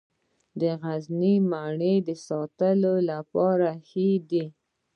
[0.59, 4.45] د غزني مڼې د ساتلو لپاره ښې دي.